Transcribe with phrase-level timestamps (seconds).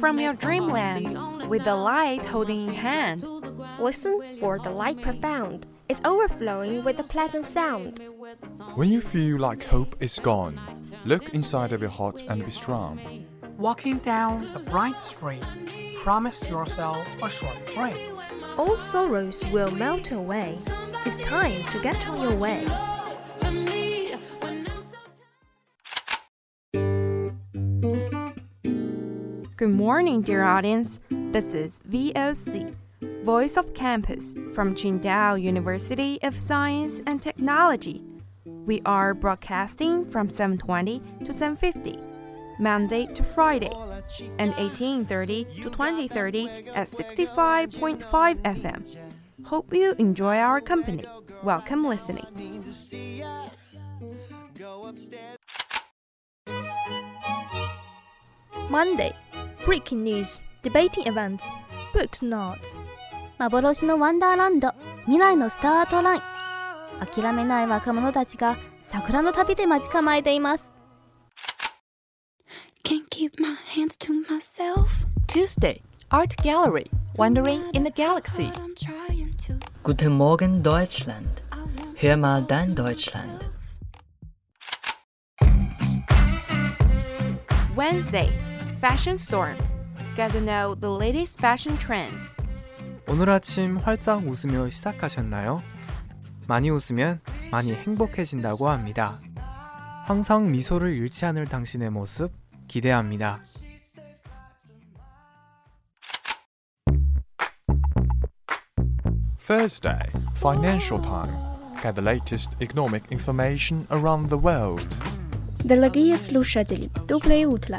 [0.00, 3.26] from your dreamland with the light holding in hand.
[3.78, 5.66] Listen for the light profound.
[5.88, 8.00] It's overflowing with a pleasant sound.
[8.74, 10.60] When you feel like hope is gone,
[11.04, 13.26] look inside of your heart and be strong.
[13.56, 15.42] Walking down a bright street,
[16.02, 17.96] promise yourself a short break.
[18.56, 20.58] All sorrows will melt away.
[21.06, 22.66] It's time to get on your way.
[29.58, 31.00] Good morning, dear audience.
[31.10, 32.72] This is VOC,
[33.24, 38.04] Voice of Campus from Qingdao University of Science and Technology.
[38.44, 41.98] We are broadcasting from 7:20 to 7:50,
[42.60, 43.72] Monday to Friday,
[44.38, 48.84] and 18:30 to 20:30 at 65.5 FM.
[49.42, 51.02] Hope you enjoy our company.
[51.42, 52.28] Welcome listening.
[58.70, 59.16] Monday.
[59.68, 61.54] Breaking news, debating events,
[61.92, 62.80] books notes.
[63.38, 66.22] 幻のワンダーランド未来のスタートライン
[67.04, 70.72] 諦めない若者たちが桜の旅で待ち構えています
[72.82, 75.06] Can't keep my hands to myself.
[75.26, 78.50] Tuesday, Art Gallery, Wandering in the Galaxy.
[79.82, 81.42] Guten Morgen Deutschland.
[82.00, 83.50] Hör mal dein Deutschland.
[87.76, 88.30] Wednesday,
[88.79, 89.57] Fashion Storm.
[90.15, 92.35] Get to know the latest fashion trends.
[93.07, 95.61] 오늘 아침 활짝 웃으며 시작하셨나요?
[96.47, 97.19] 많이 웃으면
[97.51, 99.19] 많이 행복해진다고 합니다.
[100.05, 102.31] 항상 미소를 잃지 않을 당신의 모습
[102.67, 103.41] 기대합니다.
[109.45, 109.99] Thursday,
[110.37, 111.35] Financial Time.
[111.81, 114.87] Get the latest economic information around the world.
[115.65, 117.77] Дорогие слушатели, доброе утро.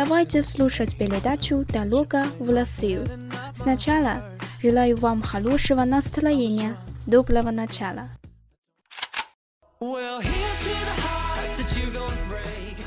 [0.00, 3.06] Давайте слушать передачу «Дорога в Россию».
[3.54, 4.22] Сначала
[4.62, 8.08] желаю вам хорошего настроения, доброго начала.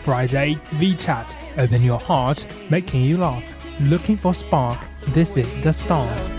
[0.06, 1.35] Friday VChat.
[1.57, 3.44] Open your heart, making you laugh.
[3.81, 4.80] Looking for spark.
[5.13, 6.30] This is the start.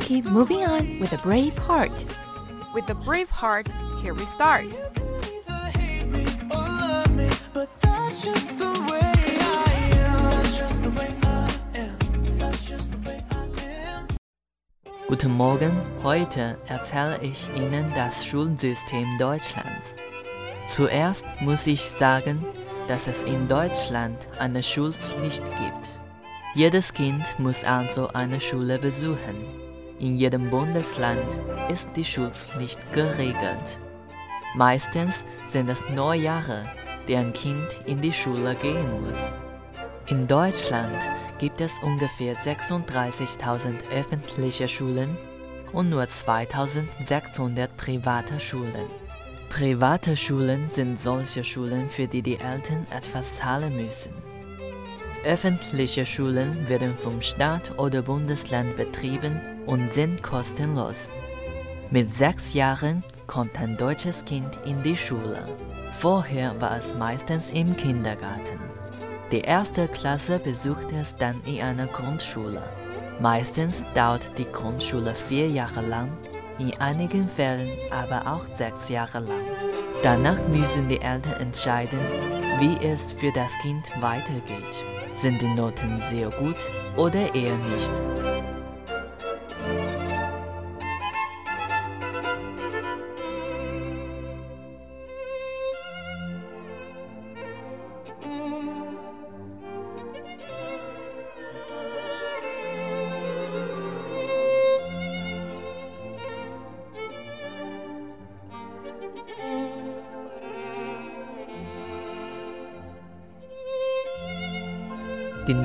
[0.00, 1.92] Keep moving on with a brave heart.
[2.74, 3.66] With a brave heart,
[4.02, 4.64] here we start.
[15.13, 19.93] Guten Morgen, heute erzähle ich Ihnen das Schulsystem Deutschlands.
[20.65, 22.43] Zuerst muss ich sagen,
[22.87, 25.99] dass es in Deutschland eine Schulpflicht gibt.
[26.55, 29.37] Jedes Kind muss also eine Schule besuchen.
[29.99, 31.39] In jedem Bundesland
[31.71, 33.77] ist die Schulpflicht geregelt.
[34.55, 36.65] Meistens sind es Neujahre,
[37.07, 39.31] die ein Kind in die Schule gehen muss.
[40.07, 45.17] In Deutschland gibt es ungefähr 36.000 öffentliche Schulen
[45.71, 48.89] und nur 2.600 private Schulen.
[49.49, 54.11] Private Schulen sind solche Schulen, für die die Eltern etwas zahlen müssen.
[55.23, 61.11] Öffentliche Schulen werden vom Staat oder Bundesland betrieben und sind kostenlos.
[61.91, 65.47] Mit sechs Jahren kommt ein deutsches Kind in die Schule.
[65.93, 68.72] Vorher war es meistens im Kindergarten.
[69.33, 72.61] Die erste Klasse besucht es dann in einer Grundschule.
[73.19, 76.15] Meistens dauert die Grundschule vier Jahre lang,
[76.59, 79.41] in einigen Fällen aber auch sechs Jahre lang.
[80.03, 81.97] Danach müssen die Eltern entscheiden,
[82.59, 84.83] wie es für das Kind weitergeht.
[85.15, 86.57] Sind die Noten sehr gut
[86.95, 87.91] oder eher nicht?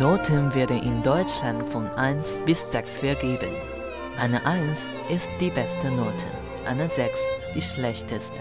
[0.08, 3.52] Noten werden in Deutschland von 1 bis 6 vergeben.
[4.18, 6.24] Eine 1 ist die beste Note,
[6.64, 7.20] eine 6
[7.54, 8.40] die schlechteste.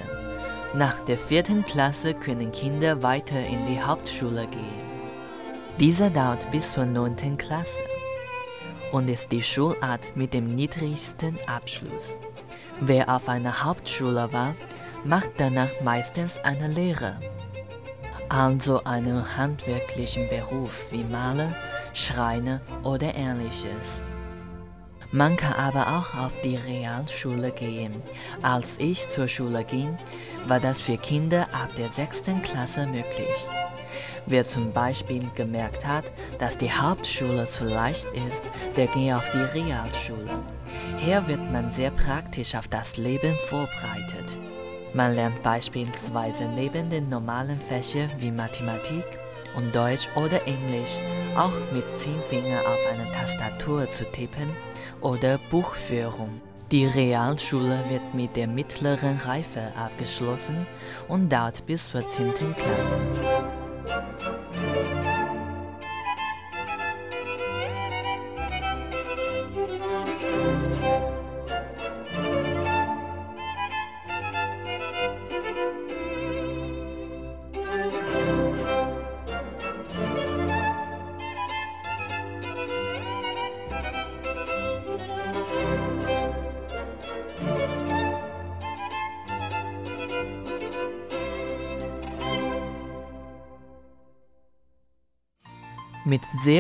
[0.74, 4.82] Nach der vierten Klasse können Kinder weiter in die Hauptschule gehen.
[5.78, 7.38] Diese dauert bis zur 9.
[7.38, 7.82] Klasse
[8.94, 12.18] und ist die Schulart mit dem niedrigsten Abschluss.
[12.80, 14.56] Wer auf einer Hauptschule war,
[15.04, 17.18] macht danach meistens eine Lehre
[18.30, 21.54] also einen handwerklichen Beruf wie Maler,
[21.94, 24.04] Schreiner oder ähnliches.
[25.12, 28.02] Man kann aber auch auf die Realschule gehen.
[28.42, 29.98] Als ich zur Schule ging,
[30.48, 32.24] war das für Kinder ab der 6.
[32.44, 33.48] Klasse möglich.
[34.26, 38.44] Wer zum Beispiel gemerkt hat, dass die Hauptschule zu leicht ist,
[38.76, 40.44] der geht auf die Realschule.
[40.98, 44.38] Hier wird man sehr praktisch auf das Leben vorbereitet.
[44.98, 49.06] Man lernt beispielsweise neben den normalen Fächern wie Mathematik
[49.56, 50.98] und Deutsch oder Englisch
[51.38, 54.50] auch mit zehn Fingern auf einer Tastatur zu tippen
[55.02, 56.42] oder Buchführung.
[56.72, 60.66] Die Realschule wird mit der mittleren Reife abgeschlossen
[61.08, 62.34] und dauert bis zur 10.
[62.56, 62.98] Klasse.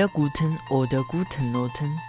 [0.07, 1.99] Sehr guten oder guten Noten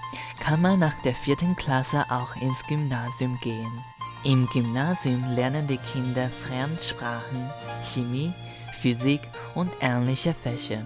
[0.41, 3.85] kann man nach der vierten Klasse auch ins Gymnasium gehen.
[4.25, 7.51] Im Gymnasium lernen die Kinder Fremdsprachen,
[7.85, 8.33] Chemie,
[8.81, 9.21] Physik
[9.55, 10.83] und ähnliche Fächer.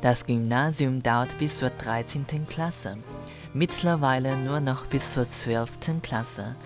[0.00, 2.26] Das Gymnasium dauert bis zur 13.
[2.48, 2.96] Klasse,
[3.52, 6.02] mittlerweile nur noch bis zur 12.
[6.02, 6.56] Klasse.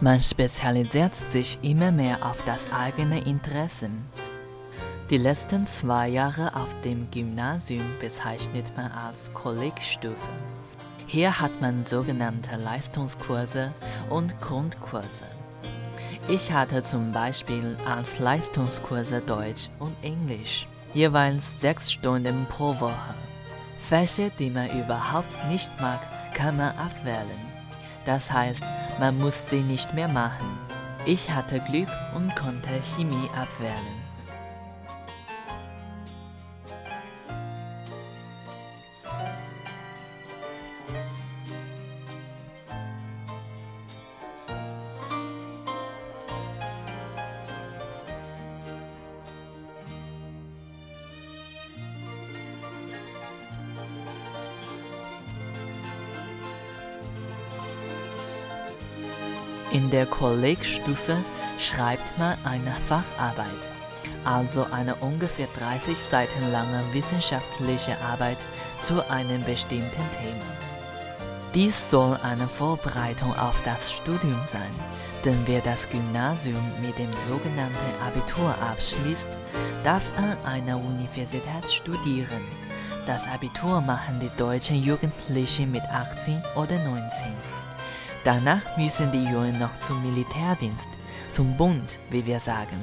[0.00, 3.90] Man spezialisiert sich immer mehr auf das eigene Interesse.
[5.12, 10.16] Die letzten zwei Jahre auf dem Gymnasium bezeichnet man als Kollegstufe.
[11.06, 13.74] Hier hat man sogenannte Leistungskurse
[14.08, 15.26] und Grundkurse.
[16.30, 23.14] Ich hatte zum Beispiel als Leistungskurse Deutsch und Englisch, jeweils sechs Stunden pro Woche.
[23.86, 26.00] Fächer, die man überhaupt nicht mag,
[26.32, 27.38] kann man abwählen.
[28.06, 28.64] Das heißt,
[28.98, 30.58] man muss sie nicht mehr machen.
[31.04, 34.11] Ich hatte Glück und konnte Chemie abwählen.
[60.22, 61.16] Kollegstufe
[61.58, 63.72] schreibt man eine Facharbeit,
[64.22, 68.36] also eine ungefähr 30 Seiten lange wissenschaftliche Arbeit
[68.78, 70.46] zu einem bestimmten Thema.
[71.56, 74.70] Dies soll eine Vorbereitung auf das Studium sein,
[75.24, 79.36] denn wer das Gymnasium mit dem sogenannten Abitur abschließt,
[79.82, 82.46] darf an einer Universität studieren.
[83.06, 87.61] Das Abitur machen die deutschen Jugendlichen mit 18 oder 19.
[88.24, 90.88] Danach müssen die Jungen noch zum Militärdienst,
[91.28, 92.76] zum Bund, wie wir sagen.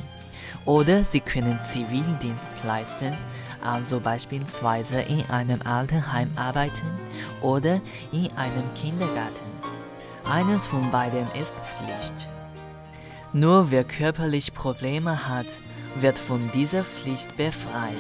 [0.65, 3.13] Oder sie können Zivildienst leisten,
[3.63, 6.87] also beispielsweise in einem Altenheim arbeiten
[7.41, 7.79] oder
[8.11, 9.45] in einem Kindergarten.
[10.29, 12.27] Eines von beiden ist Pflicht.
[13.31, 15.47] Nur wer körperlich Probleme hat,
[15.95, 17.93] wird von dieser Pflicht befreit.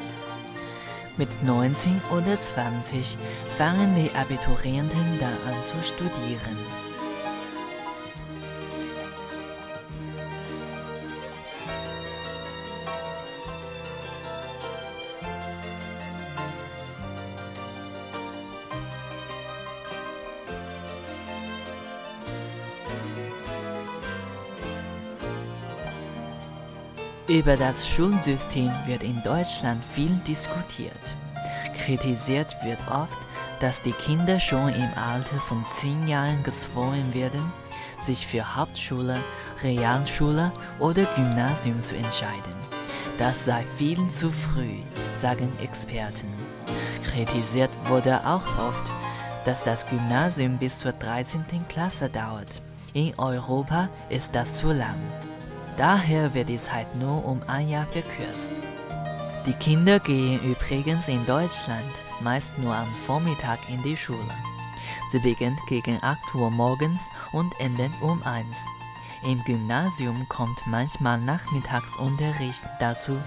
[1.17, 3.17] Mit 19 oder 20
[3.57, 6.88] fangen die Abiturienten dann an zu studieren.
[27.29, 31.15] Über das Schulsystem wird in Deutschland viel diskutiert.
[31.77, 33.19] Kritisiert wird oft,
[33.59, 37.43] dass die Kinder schon im Alter von 10 Jahren gezwungen werden,
[38.01, 39.15] sich für Hauptschule,
[39.61, 42.55] Realschule oder Gymnasium zu entscheiden.
[43.19, 44.79] Das sei vielen zu früh,
[45.15, 46.33] sagen Experten.
[47.03, 48.91] Kritisiert wurde auch oft,
[49.45, 51.45] dass das Gymnasium bis zur 13.
[51.69, 52.59] Klasse dauert.
[52.93, 54.97] In Europa ist das zu lang.
[55.79, 58.51] Daher wird die Zeit nur um ein Jahr verkürzt.
[59.45, 64.19] Die Kinder gehen übrigens in Deutschland meist nur am Vormittag in die Schule.
[65.09, 68.65] Sie beginnt gegen 8 Uhr morgens und endet um 1.
[69.25, 73.17] Im Gymnasium kommt manchmal Nachmittagsunterricht dazu,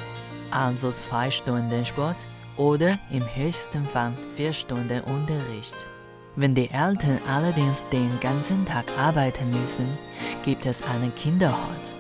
[0.50, 2.26] also zwei Stunden Sport
[2.59, 5.87] oder im höchsten Fall vier Stunden Unterricht.
[6.37, 9.88] Wenn die Eltern allerdings den ganzen Tag arbeiten müssen,
[10.44, 11.94] gibt es einen Kinderhort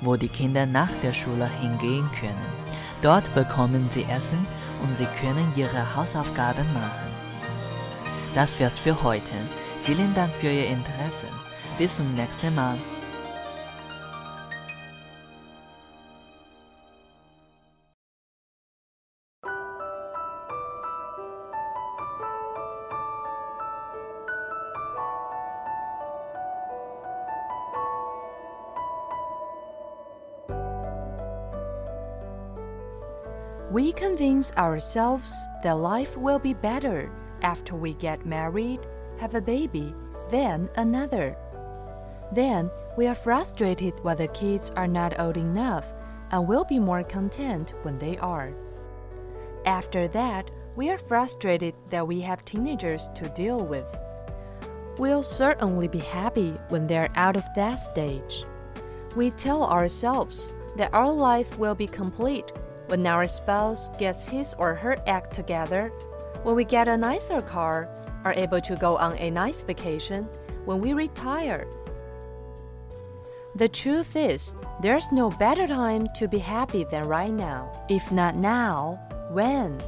[0.00, 2.68] wo die Kinder nach der Schule hingehen können.
[3.02, 4.46] Dort bekommen sie Essen
[4.82, 7.12] und sie können ihre Hausaufgaben machen.
[8.34, 9.34] Das wär's für heute.
[9.82, 11.26] Vielen Dank für Ihr Interesse.
[11.78, 12.76] Bis zum nächsten Mal.
[33.70, 38.80] We convince ourselves that life will be better after we get married,
[39.18, 39.94] have a baby,
[40.30, 41.36] then another.
[42.32, 45.86] Then we are frustrated when the kids are not old enough
[46.30, 48.54] and will be more content when they are.
[49.66, 53.98] After that, we are frustrated that we have teenagers to deal with.
[54.96, 58.44] We'll certainly be happy when they're out of that stage.
[59.14, 62.50] We tell ourselves that our life will be complete
[62.88, 65.92] when our spouse gets his or her act together,
[66.42, 67.88] when we get a nicer car,
[68.24, 70.24] are able to go on a nice vacation,
[70.64, 71.66] when we retire.
[73.54, 77.72] The truth is, there's no better time to be happy than right now.
[77.88, 79.80] If not now, when?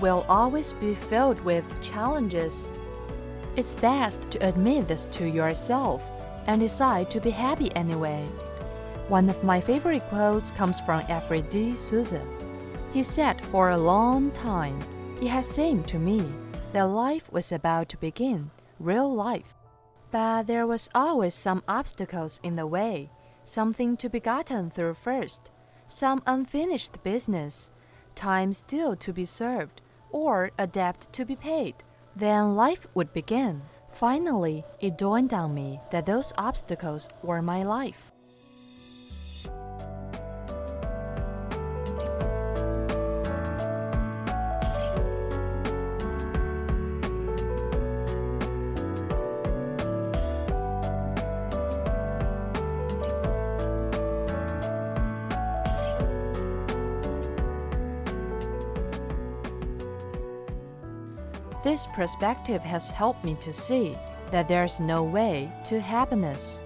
[0.00, 2.72] Will always be filled with challenges.
[3.56, 6.10] It's best to admit this to yourself
[6.46, 8.24] and decide to be happy anyway.
[9.08, 12.26] One of my favorite quotes comes from Alfred D'Souza.
[12.92, 14.80] He said for a long time,
[15.20, 16.32] it has seemed to me
[16.72, 19.54] that life was about to begin, real life.
[20.10, 23.10] But there was always some obstacles in the way,
[23.44, 25.52] something to be gotten through first,
[25.88, 27.70] some unfinished business
[28.14, 29.80] time still to be served,
[30.12, 31.74] or a debt to be paid.
[32.16, 33.62] Then life would begin.
[33.92, 38.09] Finally, it dawned on me that those obstacles were my life.
[61.92, 63.96] Perspective has helped me to see
[64.30, 66.62] that there's no way to happiness.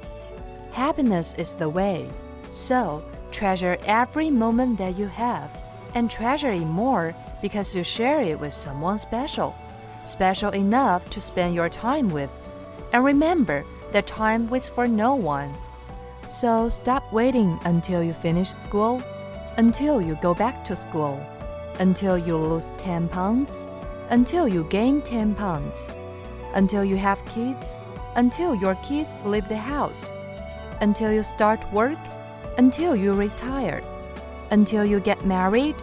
[0.72, 2.08] Happiness is the way.
[2.50, 5.50] So, treasure every moment that you have
[5.94, 9.54] and treasure it more because you share it with someone special,
[10.02, 12.38] special enough to spend your time with.
[12.92, 15.52] And remember that time waits for no one.
[16.26, 19.02] So, stop waiting until you finish school,
[19.56, 21.20] until you go back to school,
[21.78, 23.66] until you lose 10 pounds
[24.14, 25.92] until you gain 10 pounds,
[26.54, 27.80] until you have kids,
[28.14, 30.12] until your kids leave the house,
[30.80, 31.98] until you start work,
[32.56, 33.82] until you retire,
[34.52, 35.74] until you get married,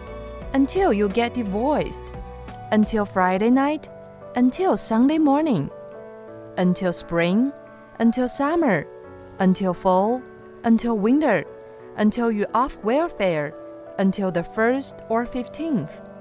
[0.54, 2.04] until you get divorced,
[2.70, 3.90] until Friday night,
[4.34, 5.70] until Sunday morning,
[6.56, 7.52] until spring,
[7.98, 8.86] until summer,
[9.40, 10.22] until fall,
[10.64, 11.44] until winter,
[11.98, 13.52] until you're off welfare,
[13.98, 16.11] until the 1st or 15th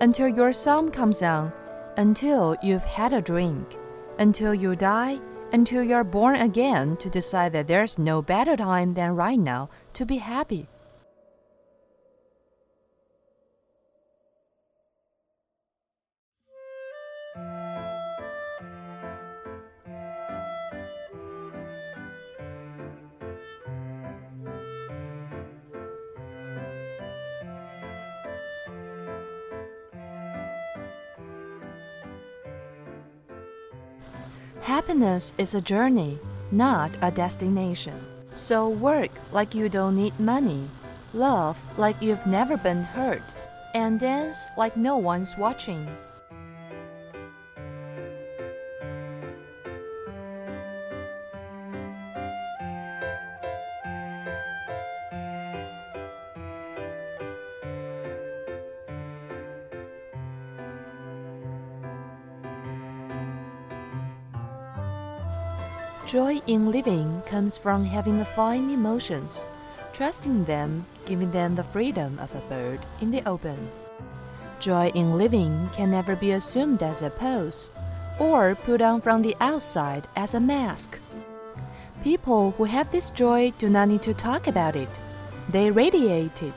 [0.00, 1.52] until your sun comes on,
[1.96, 3.76] until you've had a drink,
[4.18, 5.20] until you die,
[5.52, 10.04] until you're born again to decide that there's no better time than right now to
[10.04, 10.68] be happy.
[34.94, 36.20] Happiness is a journey,
[36.52, 37.98] not a destination.
[38.32, 40.70] So work like you don't need money,
[41.12, 43.34] love like you've never been hurt,
[43.74, 45.84] and dance like no one's watching.
[66.46, 69.48] In living comes from having the fine emotions,
[69.92, 73.70] trusting them, giving them the freedom of a bird in the open.
[74.60, 77.70] Joy in living can never be assumed as a pose
[78.18, 80.98] or put on from the outside as a mask.
[82.02, 85.00] People who have this joy do not need to talk about it,
[85.48, 86.54] they radiate it.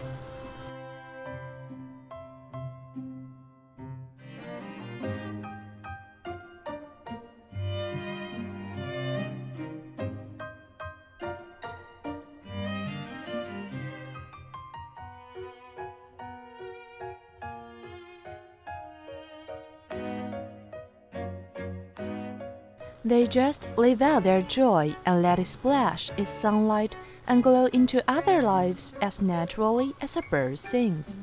[23.07, 28.03] They just live out their joy and let it splash its sunlight and glow into
[28.05, 31.17] other lives as naturally as a bird sings.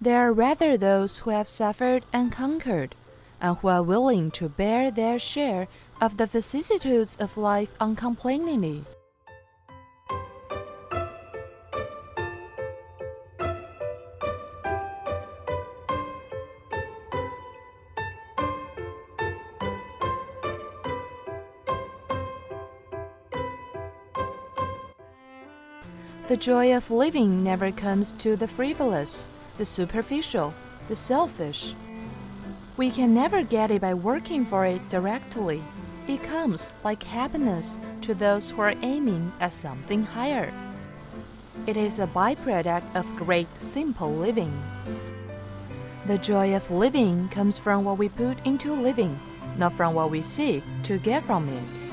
[0.00, 2.96] They are rather those who have suffered and conquered,
[3.40, 5.68] and who are willing to bear their share
[6.00, 8.82] of the vicissitudes of life uncomplainingly.
[26.30, 30.54] The joy of living never comes to the frivolous, the superficial,
[30.86, 31.74] the selfish.
[32.76, 35.60] We can never get it by working for it directly.
[36.06, 40.54] It comes like happiness to those who are aiming at something higher.
[41.66, 44.56] It is a byproduct of great simple living.
[46.06, 49.18] The joy of living comes from what we put into living,
[49.58, 51.89] not from what we seek to get from it.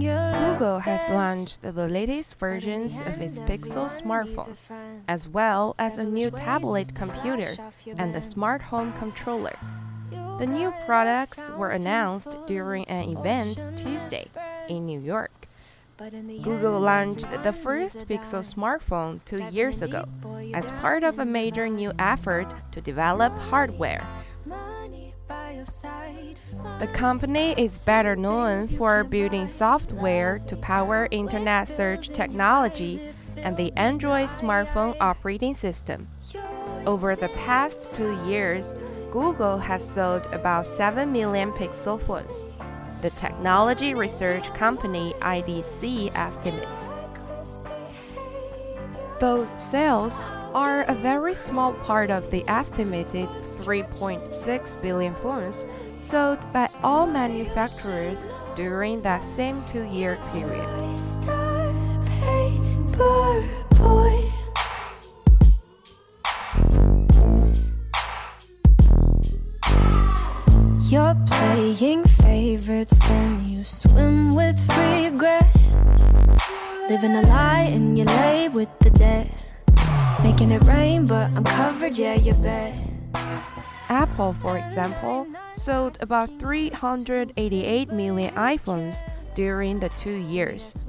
[0.00, 4.56] Google has launched the latest versions of its Pixel smartphone,
[5.06, 7.54] as well as a new tablet computer
[7.96, 9.56] and the smart home controller.
[10.10, 14.26] The new products were announced during an event Tuesday
[14.68, 15.37] in New York.
[16.42, 20.04] Google launched the first Pixel smartphone two years ago
[20.54, 24.06] as part of a major new effort to develop hardware.
[26.78, 33.00] The company is better known for building software to power internet search technology
[33.36, 36.06] and the Android smartphone operating system.
[36.86, 38.74] Over the past two years,
[39.10, 42.46] Google has sold about 7 million Pixel phones.
[43.00, 46.66] The technology research company IDC estimates.
[49.20, 50.20] Those sales
[50.52, 55.64] are a very small part of the estimated 3.6 billion phones
[56.00, 60.68] sold by all manufacturers during that same two year period.
[70.90, 72.04] You're playing
[72.68, 76.02] favorites, then you swim with regrets.
[76.90, 79.30] Living a lie and you lay with the dead.
[80.22, 82.78] Making it rain, but I'm covered, yeah, you bet.
[83.88, 88.98] Apple, for example, sold about 388 million iPhones
[89.34, 90.84] during the two years.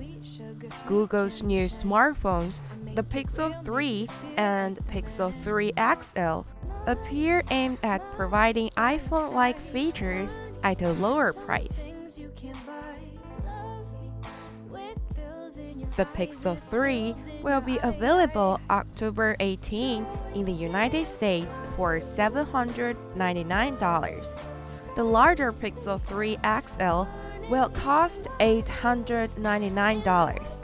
[0.86, 2.62] Google's new smartphones,
[2.96, 6.46] the Pixel 3 and Pixel 3 XL,
[6.92, 10.32] appear aimed at providing iPhone like features
[10.64, 11.92] at a lower price.
[15.96, 24.38] The Pixel 3 will be available October 18 in the United States for $799.
[24.96, 27.04] The larger Pixel 3 XL
[27.50, 30.62] will cost $899.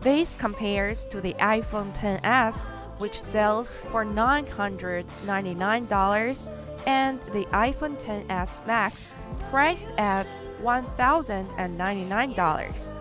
[0.00, 2.64] This compares to the iPhone 10s,
[2.98, 6.48] which sells for $999,
[6.86, 9.08] and the iPhone 10s Max,
[9.50, 10.26] priced at
[10.62, 12.92] $1,099.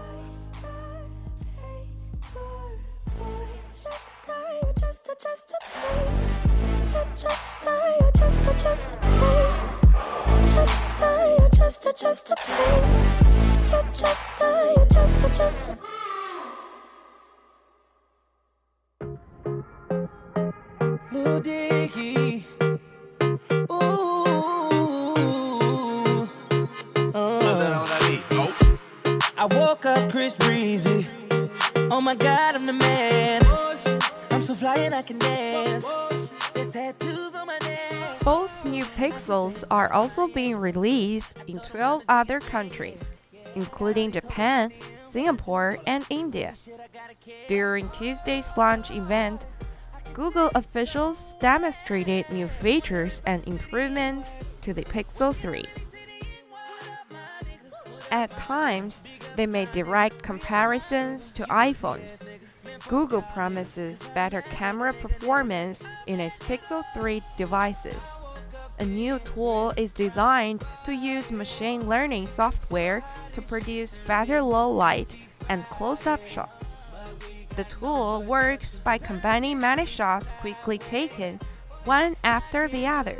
[11.97, 12.31] just
[21.51, 22.56] a,
[30.17, 31.07] Chris Breezy.
[31.91, 33.39] Oh my God, I'm the man.
[34.31, 35.85] I'm so fly and I can dance.
[38.23, 43.11] Both new Pixels are also being released in 12 other countries,
[43.53, 44.73] including Japan,
[45.11, 46.55] Singapore, and India.
[47.47, 49.45] During Tuesday's launch event,
[50.15, 55.63] Google officials demonstrated new features and improvements to the Pixel 3.
[58.11, 59.03] At times,
[59.35, 62.21] they make direct comparisons to iPhones.
[62.87, 68.19] Google promises better camera performance in its Pixel 3 devices.
[68.79, 75.17] A new tool is designed to use machine learning software to produce better low light
[75.49, 76.69] and close up shots.
[77.55, 81.39] The tool works by combining many shots quickly taken,
[81.85, 83.17] one after the other.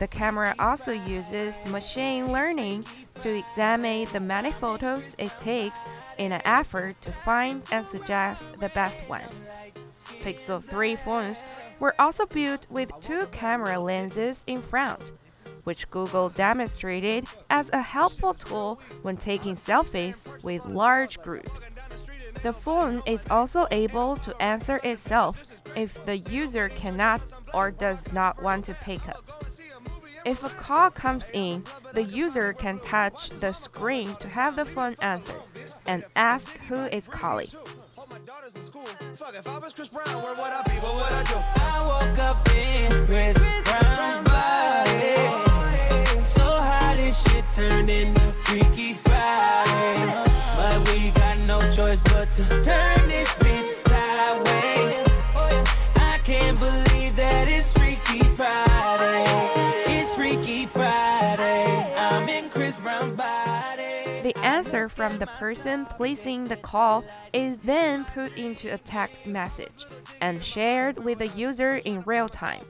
[0.00, 2.84] The camera also uses machine learning
[3.22, 5.80] to examine the many photos it takes
[6.18, 9.46] in an effort to find and suggest the best ones.
[10.22, 11.44] Pixel 3 phones
[11.80, 15.12] were also built with two camera lenses in front,
[15.64, 21.70] which Google demonstrated as a helpful tool when taking selfies with large groups.
[22.42, 27.20] The phone is also able to answer itself if the user cannot
[27.54, 29.24] or does not want to pick up.
[30.24, 34.94] If a call comes in, the user can touch the screen to have the phone
[35.02, 35.34] answer
[35.86, 37.48] and ask who is calling.
[55.96, 58.71] I can't believe that it's Freaky Friday.
[60.32, 61.94] Freaky Friday.
[61.94, 64.22] I'm in Chris Brown's body.
[64.22, 69.84] The answer from the person placing the call is then put into a text message
[70.22, 72.64] and shared with the user in real time.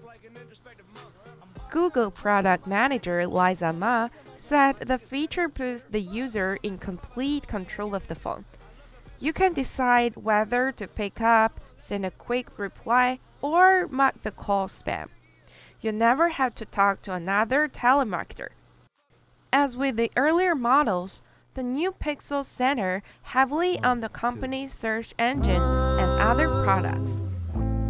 [1.70, 8.08] Google product manager Liza Ma said the feature puts the user in complete control of
[8.08, 8.44] the phone.
[9.20, 14.66] You can decide whether to pick up, send a quick reply, or mark the call
[14.66, 15.06] spam.
[15.82, 18.50] You never have to talk to another telemarketer.
[19.52, 25.60] As with the earlier models, the new Pixel center heavily on the company's search engine
[25.60, 27.20] and other products.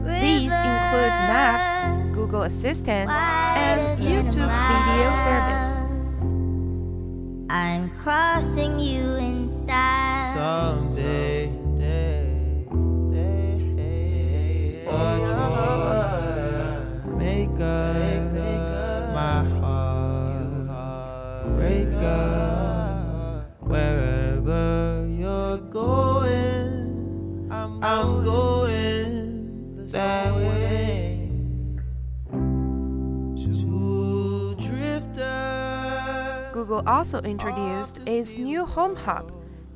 [0.07, 5.77] These include Maps, Google Assistant, and YouTube video service.
[7.51, 10.87] I'm crossing you in style.
[10.89, 12.65] Someday, day,
[13.77, 15.42] day, but
[36.63, 39.33] Google also introduced its new Home Hub,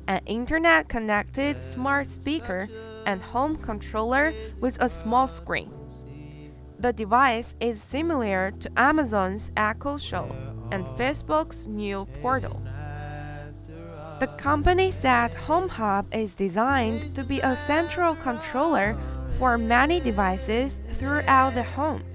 [0.07, 2.69] an internet connected smart speaker
[3.05, 5.69] and home controller with a small screen.
[6.79, 10.33] The device is similar to Amazon's Echo Show
[10.71, 12.61] and Facebook's new portal.
[14.21, 18.97] The company said Home Hub is designed to be a central controller
[19.37, 22.05] for many devices throughout the home,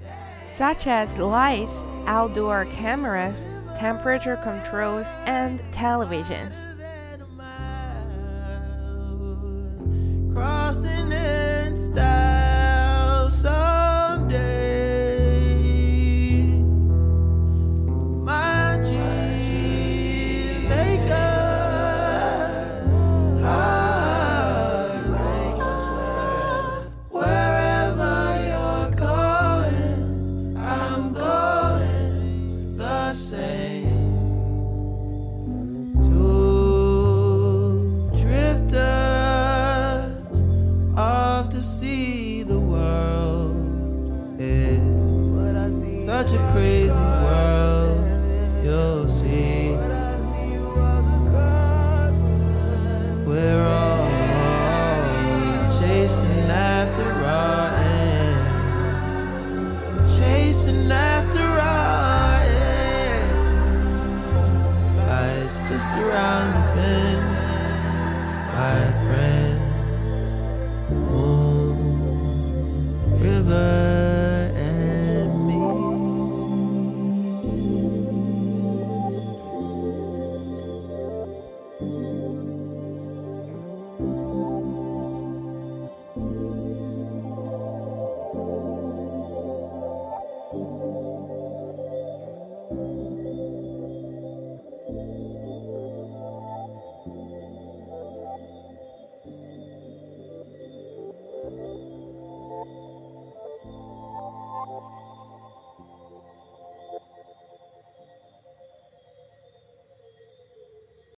[0.47, 6.67] such as lights, outdoor cameras, temperature controls, and televisions.
[10.33, 12.32] crossing in style
[65.83, 67.23] just around the bend,
[68.55, 69.22] my friend.